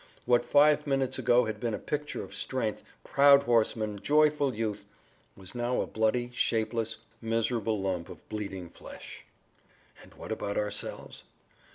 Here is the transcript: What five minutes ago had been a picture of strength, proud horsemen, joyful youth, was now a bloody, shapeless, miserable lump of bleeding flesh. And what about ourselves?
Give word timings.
What 0.25 0.43
five 0.43 0.87
minutes 0.87 1.19
ago 1.19 1.45
had 1.45 1.59
been 1.59 1.75
a 1.75 1.77
picture 1.77 2.23
of 2.23 2.33
strength, 2.33 2.83
proud 3.03 3.43
horsemen, 3.43 3.99
joyful 4.01 4.55
youth, 4.55 4.83
was 5.37 5.53
now 5.53 5.79
a 5.79 5.85
bloody, 5.85 6.31
shapeless, 6.33 6.97
miserable 7.21 7.79
lump 7.79 8.09
of 8.09 8.27
bleeding 8.27 8.71
flesh. 8.71 9.23
And 10.01 10.11
what 10.15 10.31
about 10.31 10.57
ourselves? 10.57 11.21